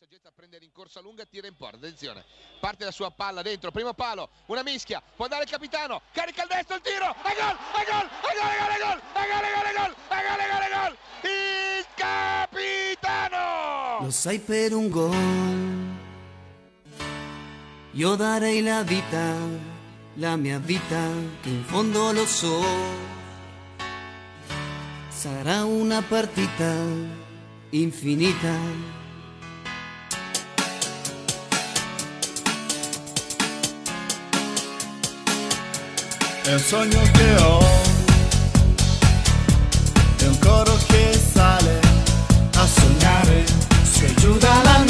[0.00, 2.24] saggezza a prendere in corsa lunga, tira in porta, attenzione,
[2.58, 6.48] parte la sua palla dentro, primo palo, una mischia, può andare il capitano, carica il
[6.48, 9.60] destro, il tiro, e gol, e gol, e gol, e gol, e gol, e gol,
[9.60, 13.44] e gol, e gol, e gol, e e gol, il capitano!
[14.04, 15.98] Lo sai per un gol,
[17.90, 19.36] io darei la vita,
[20.14, 21.12] la mia vita,
[21.42, 22.62] che in fondo lo so,
[25.10, 26.74] sarà una partita
[27.68, 28.99] infinita.
[36.46, 37.64] El sueño que hoy,
[40.18, 41.80] de un coro que sale
[42.58, 43.44] a soñar, eh,
[43.92, 44.89] se ayuda a la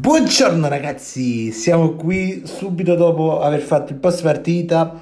[0.00, 4.98] Buongiorno ragazzi, siamo qui subito dopo aver fatto il post partita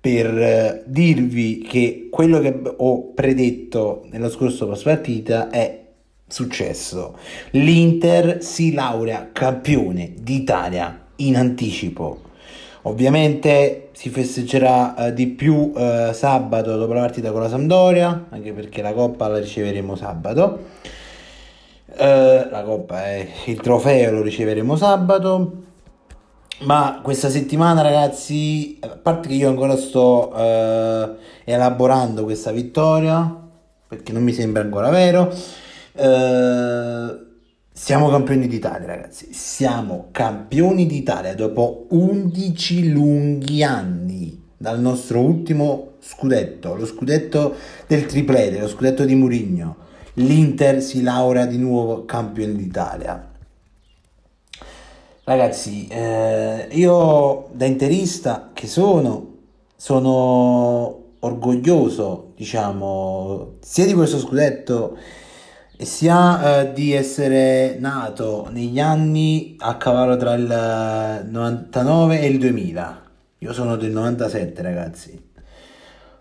[0.00, 5.84] per eh, dirvi che quello che ho predetto nello scorso post partita è
[6.26, 7.18] successo.
[7.50, 12.22] L'Inter si laurea campione d'Italia in anticipo.
[12.84, 18.54] Ovviamente si festeggerà eh, di più eh, sabato dopo la partita con la Sampdoria, anche
[18.54, 20.98] perché la coppa la riceveremo sabato.
[21.96, 25.68] Eh, la coppa è il trofeo lo riceveremo sabato.
[26.60, 31.10] Ma questa settimana ragazzi a parte che io ancora sto eh,
[31.44, 33.34] elaborando questa vittoria
[33.88, 35.34] perché non mi sembra ancora vero
[35.94, 37.18] eh,
[37.72, 39.32] siamo campioni d'Italia ragazzi.
[39.32, 47.54] Siamo campioni d'Italia dopo 11 lunghi anni dal nostro ultimo scudetto lo scudetto
[47.86, 49.76] del triplete lo scudetto di Murigno
[50.14, 53.28] l'Inter si laurea di nuovo campione d'Italia.
[55.24, 59.36] Ragazzi, eh, io da interista che sono,
[59.76, 64.96] sono orgoglioso, diciamo, sia di questo scudetto
[65.78, 73.02] sia eh, di essere nato negli anni a cavallo tra il 99 e il 2000.
[73.38, 75.29] Io sono del 97, ragazzi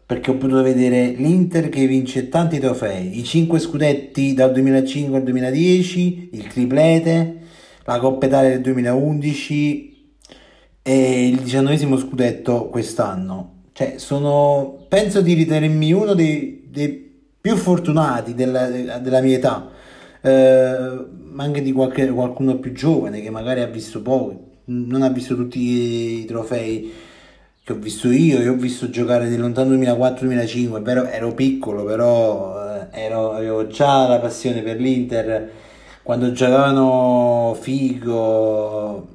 [0.10, 5.24] perché ho potuto vedere l'Inter che vince tanti trofei, i 5 scudetti dal 2005 al
[5.24, 7.38] 2010, il triplete,
[7.84, 10.14] la Coppa Italia del 2011
[10.82, 13.66] e il diciannovesimo scudetto quest'anno.
[13.72, 19.70] Cioè, sono, penso di ritenermi uno dei, dei più fortunati della, della mia età,
[20.22, 25.10] eh, ma anche di qualche, qualcuno più giovane che magari ha visto poco, non ha
[25.10, 25.60] visto tutti
[26.22, 27.08] i trofei
[27.70, 32.80] che ho visto io, io ho visto giocare nel lontano 2004-2005, però ero piccolo, però
[32.80, 35.52] eh, ero, avevo già la passione per l'Inter,
[36.02, 39.08] quando giocavano Figo,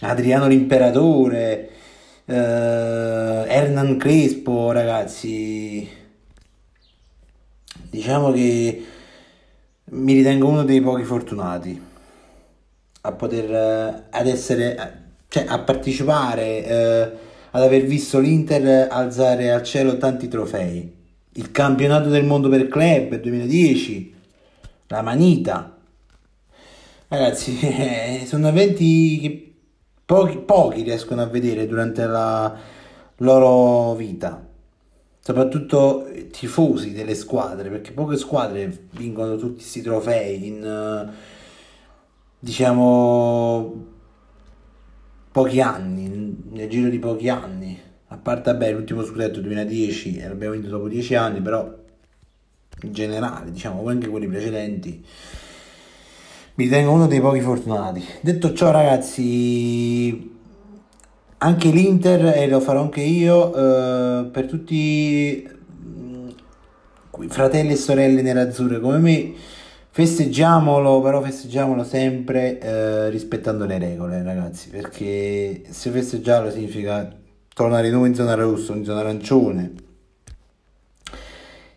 [0.00, 1.70] Adriano l'Imperatore,
[2.26, 5.88] eh, Hernan Crespo, ragazzi,
[7.88, 8.84] diciamo che
[9.84, 11.82] mi ritengo uno dei pochi fortunati
[13.00, 19.62] a poter, eh, ad essere, cioè a partecipare, eh, ad aver visto l'Inter alzare al
[19.62, 21.00] cielo tanti trofei.
[21.34, 24.14] Il campionato del mondo per club 2010,
[24.86, 25.76] la Manita.
[27.08, 27.58] Ragazzi,
[28.24, 29.52] sono eventi che
[30.04, 32.56] pochi, pochi riescono a vedere durante la
[33.18, 34.48] loro vita.
[35.20, 41.12] Soprattutto tifosi delle squadre, perché poche squadre vincono tutti questi trofei in,
[42.38, 43.90] diciamo,
[45.32, 50.52] pochi anni, nel giro di pochi anni, a parte vabbè, l'ultimo scudetto 2010 e l'abbiamo
[50.52, 51.80] vinto dopo 10 anni, però
[52.82, 55.04] in generale, diciamo, anche quelli precedenti,
[56.54, 58.04] mi ritengo uno dei pochi fortunati.
[58.20, 60.30] Detto ciò, ragazzi,
[61.38, 65.48] anche l'Inter, e lo farò anche io, eh, per tutti
[65.82, 66.28] mm,
[67.28, 69.32] fratelli e sorelle nerazzurre come me,
[69.94, 77.14] Festeggiamolo, però festeggiamolo sempre eh, rispettando le regole, ragazzi, perché se festeggiarlo significa
[77.52, 79.72] tornare di nuovo in zona rossa, in zona arancione,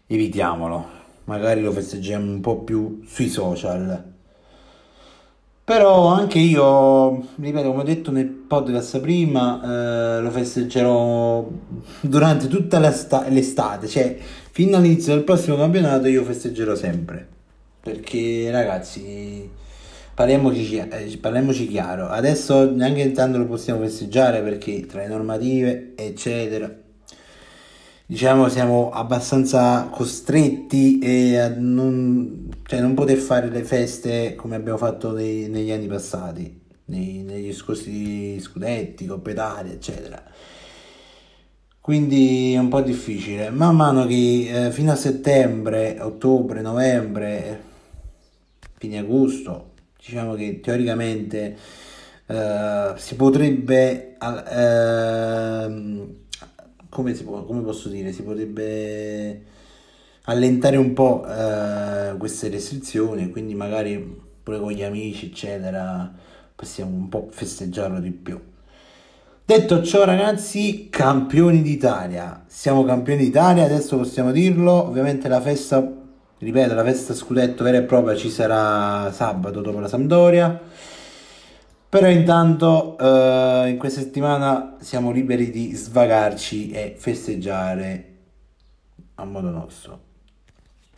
[0.08, 0.86] evitiamolo,
[1.26, 4.14] magari lo festeggiamo un po' più sui social.
[5.66, 11.46] Però anche io, ripeto, come ho detto nel podcast prima, eh, lo festeggerò
[12.00, 14.18] durante tutta l'esta- l'estate, cioè
[14.52, 17.34] fino all'inizio del prossimo campionato io festeggerò sempre.
[17.86, 19.48] Perché ragazzi,
[20.16, 26.68] parliamoci, eh, parliamoci chiaro, adesso neanche intanto lo possiamo festeggiare perché tra le normative, eccetera,
[28.08, 34.80] diciamo siamo abbastanza costretti e a non, cioè non poter fare le feste come abbiamo
[34.80, 40.24] fatto nei- negli anni passati, nei- negli scorsi scudetti, Coppa Italia, eccetera.
[41.80, 43.52] Quindi è un po' difficile.
[43.52, 47.74] Man mano che eh, fino a settembre, ottobre, novembre,
[48.78, 51.58] fine agosto, diciamo che teoricamente
[52.28, 56.16] eh, si potrebbe, ehm,
[56.90, 59.44] come, si può- come posso dire, si potrebbe
[60.24, 66.12] allentare un po' eh, queste restrizioni, quindi magari pure con gli amici, eccetera,
[66.56, 68.40] possiamo un po' festeggiarlo di più.
[69.48, 72.46] Detto ciò, ragazzi, campioni d'Italia.
[72.48, 74.72] Siamo campioni d'Italia, adesso possiamo dirlo.
[74.88, 75.88] Ovviamente la festa,
[76.46, 80.62] ripeto, la festa scudetto vera e propria ci sarà sabato dopo la Sampdoria.
[81.90, 88.14] Però intanto eh, in questa settimana siamo liberi di svagarci e festeggiare
[89.16, 90.00] a modo nostro.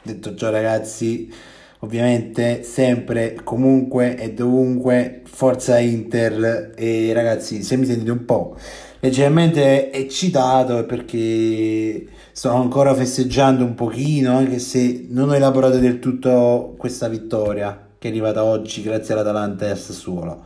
[0.02, 1.32] Detto ciò, ragazzi,
[1.80, 6.74] ovviamente sempre, comunque e dovunque, forza Inter.
[6.76, 8.56] E ragazzi, se mi sentite un po'
[9.00, 16.00] leggermente eccitato è perché sto ancora festeggiando un pochino, anche se non ho elaborato del
[16.00, 20.46] tutto questa vittoria che è arrivata oggi grazie all'Atalanta e al Sassuolo.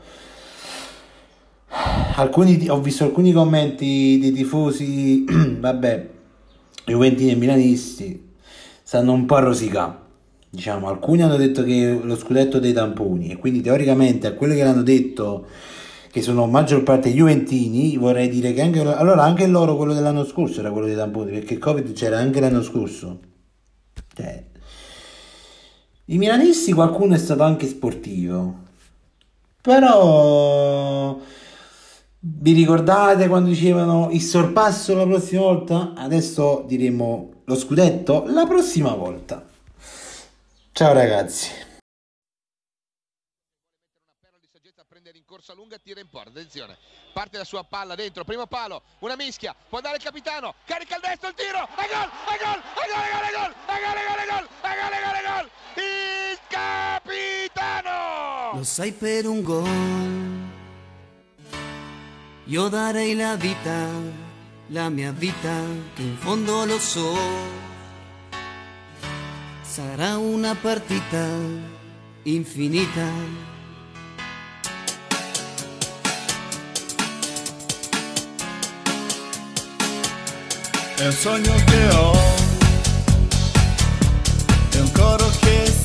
[2.15, 5.25] Alcuni, ho visto alcuni commenti dei tifosi,
[5.59, 6.07] vabbè,
[6.85, 8.29] Juventini e Milanisti
[8.83, 10.09] stanno un po' a rosicare.
[10.53, 14.63] Diciamo, alcuni hanno detto che lo scudetto dei tamponi e quindi teoricamente a quello che
[14.63, 15.47] l'hanno detto
[16.11, 20.59] che sono maggior parte Juventini, vorrei dire che anche allora anche loro quello dell'anno scorso
[20.59, 23.19] era quello dei tamponi, perché il Covid c'era anche l'anno scorso.
[24.13, 24.43] Cioè,
[26.07, 28.55] i milanisti qualcuno è stato anche sportivo.
[29.61, 31.17] Però
[32.19, 35.93] vi ricordate quando dicevano il sorpasso la prossima volta?
[35.95, 39.47] Adesso diremo lo scudetto la prossima volta.
[40.81, 41.51] Ciao ragazzi.
[44.01, 46.75] una perla di saggezza prende in corsa lunga tira in porta attenzione
[47.13, 51.01] parte la sua palla dentro primo palo una mischia può andare il capitano carica il
[51.01, 53.45] destro il tiro e gol e gol e gol e gol e gol e gol
[53.45, 55.45] e gol e gol e gol e gol e gol
[55.75, 57.97] il capitano
[58.57, 59.69] Lo sai per un gol.
[62.45, 63.87] Io darei la vita,
[64.69, 65.63] la mia vita,
[65.93, 67.70] che in fondo lo so.
[69.71, 71.29] será una partita
[72.25, 73.07] infinita.
[80.99, 82.17] El sueño que hoy,
[84.73, 85.80] el coro que